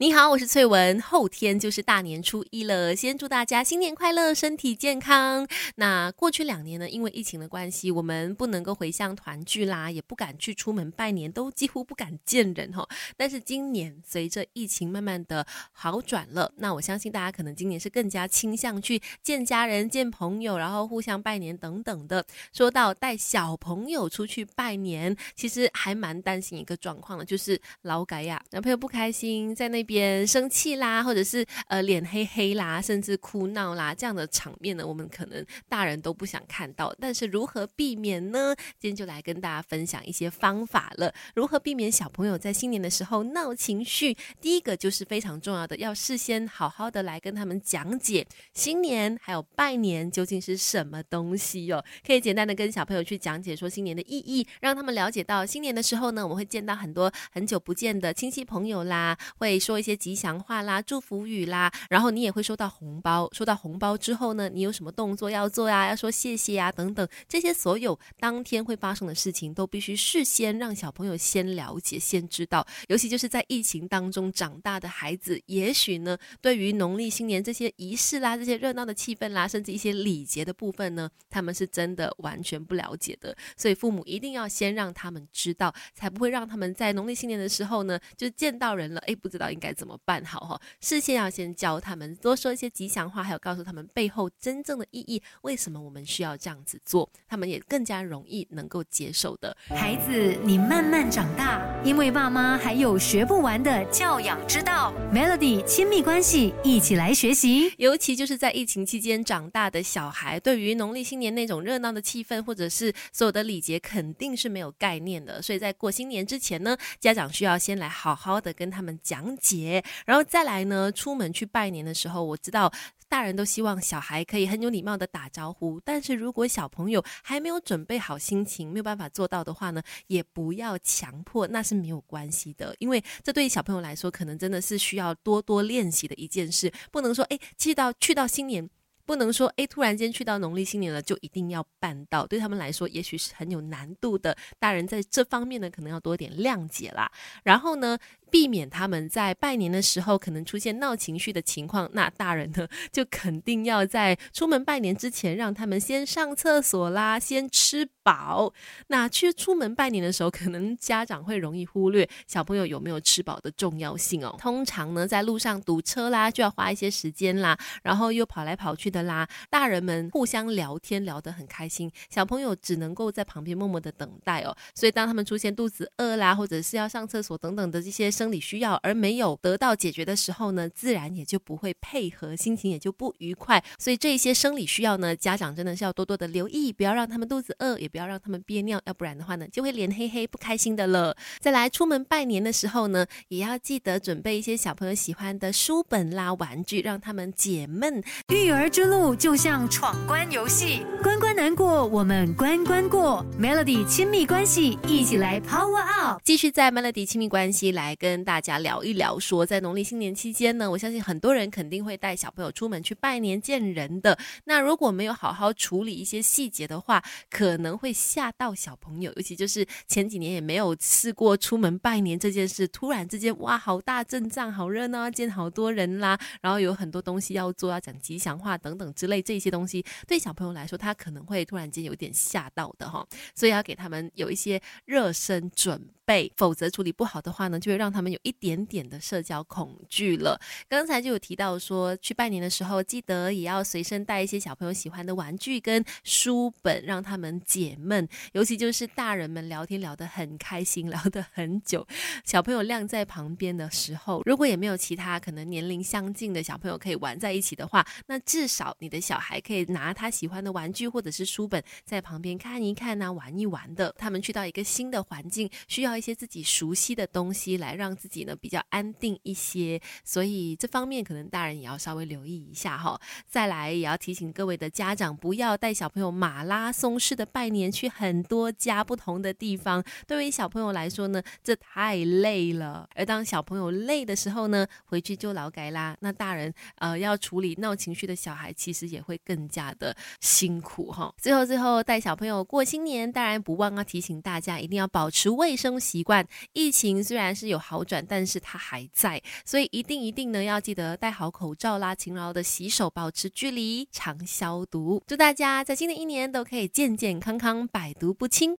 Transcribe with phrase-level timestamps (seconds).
[0.00, 1.00] 你好，我是翠文。
[1.00, 5.44] 后天就是大年初一了，先祝大家新年快乐，身体健康。
[5.74, 12.88] 那过去两年呢，因为疫情的关系，我们不能够回乡团聚啦，也不敢去出门拜年，都几乎不敢见人哈。
[13.16, 22.24] 但是今年随着疫情慢慢的好转了，那我相信大家可能今年是更加倾向去见家人、见朋友，然后互相拜年等等的。
[22.52, 29.87] 说到带小朋友出去拜年，其实还蛮担心一个状况的，就是老改呀，男朋友不开心，在那。
[29.88, 36.94] 边生气啦，或者是呃脸黑黑啦，甚至哭闹啦，这样的场面呢，我们可能大人都不想看到。
[37.00, 38.54] 但是如何避免呢？
[38.78, 41.10] 今天就来跟大家分享一些方法了。
[41.34, 44.14] 如何避免小朋友在新年的时候闹情绪？
[44.42, 51.82] 第一个就是非常重要的，要事先好好的来跟他们讲解新年还有拜年究竟是什么东西哟。
[52.06, 59.77] 可以简单的跟小朋友去讲解说新年的意义，让他们了解到新年的时候呢，我们会见到很多很久不见的亲戚朋友啦，会说。
[59.78, 63.28] 一些吉祥话啦、祝福语啦，然后你也会收到红包。
[63.32, 65.88] 收到红包之后呢，你有什么动作要做呀？
[65.88, 72.66] 要说谢谢呀，等等，这些所有当天会发生的事情，都必须事先让小朋友先了解、先知道。
[72.88, 83.36] 尤其就是在疫情当中长大的孩子，也许呢，对于农历新年这些仪式啦、这些热闹的气氛啦，甚至一些礼节的部分呢，他们是真的完全不了解的。
[83.56, 89.67] 所以父母一定要先让他们知道，才不会让他们在农历新年的时候呢，就见到人了，哎，不知道应该。
[89.68, 90.60] 该怎么办好哈？
[90.80, 99.54] 事先要先教他们，多说一些吉祥话，还有告诉他们背后真正的意义，为什么我们需要这样子做，他们也更加容易能够接受的。
[99.68, 104.94] 孩子，你慢慢长大，因为爸妈还有学不完的教养之道。
[105.12, 107.70] Melody 亲密关系，一起来学习。
[107.76, 115.42] 尤其就是在疫情期间长大的小孩，对于农历新年那种热闹的气氛，或者是所有的礼节，肯定是没有概念的。
[115.42, 119.57] 所以在过新年之前呢，家长需要先来好好的跟他们讲解。
[120.06, 122.72] 然后再来呢，出门去拜年的时候，我知道
[123.08, 138.68] 大人都希望小孩可以很有礼貌的打招呼，但是如果小朋友还没有准备好心情，没有办法做到的话呢，也不要强迫，那是没有关系的，因为这对于小朋友来说，可能真的是需要多多练习的一件事，不能说哎，去到去到新年。
[139.08, 144.36] 不能说哎，突然间去到农历新年了就一定要办到，对他们来说也许是很有难度的。
[144.58, 147.10] 大人在这方面呢，可能要多点谅解啦。
[147.42, 147.96] 然后呢，
[148.30, 151.88] 避免他们在拜年的时候可能出现闹情绪的情况。
[151.94, 158.52] 那大人呢，就肯定要在出门拜年之前，让他们先上厕所啦，先吃饱。
[158.88, 164.36] 那去出门拜年的时候，可能家长会容易忽略小朋友有没有吃饱的重要性哦。
[164.38, 168.97] 通常呢，在路上堵车啦，就要花一些时间啦，然后又跑来跑去的。
[169.02, 174.56] 啦，大人们互相聊天聊得很开心，小朋友只能够在旁边默默的等待哦。
[174.74, 183.62] 所以当他们出现肚子饿啦，或者是要上厕所等等的这些生理需要而没有得到解决的时候呢，自然也就不会配合，心情也就不愉快。
[183.78, 191.16] 所以这一些生理需要呢，家长真的是要多多的留意，不要让他们肚子饿，也不要让他们憋尿，要不然的话呢，就会脸黑黑不开心的了。
[191.40, 198.02] 再来出门拜年的时候呢，也要记得准备一些小朋友喜欢的书本啦、玩具，让他们解闷。
[198.28, 203.24] 育儿之路就像闯关游戏，关关难过，我们关关过。
[203.38, 206.20] Melody 亲密关系，一起来 Power Up。
[206.24, 214.18] 继续在 Melody 亲密关系来跟大家聊一聊，说在农历新年期间呢，我相信很多人肯定会带小朋友出门去拜年见人的。
[214.44, 219.12] 那如果没有好好处理一些细节的话，可能会吓到小朋友。
[219.16, 229.20] 尤其就是前几年也没有试过出门拜年这件事，突然之间哇，好大阵仗，好热闹，见好多人啦，然后有很多东西要做，要讲吉祥话等等等之类。
[229.20, 240.40] 这些东西对小朋友来说，他可能会突然间有点吓到的哈，所以要给他们有一些热身准备，否则处理不好的话呢，就会让他们有一点点的社交恐惧了。
[240.68, 248.08] 刚才就有提到说，去拜年的时候，记得也要随身带一些小朋友喜欢的玩具跟书本，让他们解闷。
[248.32, 251.84] 尤其就是大人们聊天聊得很开心，聊得很久，
[252.24, 258.98] 小朋友晾在旁边的时候，如果也没有其他可能年龄相近的小朋友可以玩在一起的话，那至少你的。
[259.08, 263.94] 小孩可以拿他喜欢的玩具或者是书本在旁边看一看呐，玩一玩的。
[263.96, 269.80] 他们去到一个新的环境，需要一些自己熟悉的东西来让自己呢比较安定一些。
[270.04, 273.00] 所以这方面可能大人也要稍微留意一下哈。
[273.26, 279.82] 再来也要提醒各位的家长，不要带小朋友马拉松式的拜年，去很多家不同的地方。
[280.06, 282.88] 对于小朋友来说呢，这太累了。
[282.94, 285.96] 而当小朋友累的时候呢，回去就劳改啦。
[286.00, 289.02] 那大人呃要处理闹情绪的小孩，其实也。
[289.08, 291.10] 会更加的辛苦哈。
[291.16, 296.26] 最后，最后带小朋友过新年，当然不忘要提醒大家，一定要保持卫生习惯。
[296.52, 305.02] 疫情虽然是有好转，但是它还在，所以一定一定呢要记得戴好口罩啦，勤劳的洗手，保持距离，常消毒。
[305.06, 308.56] 祝大家在新的一年都可以健健康康，百毒不侵。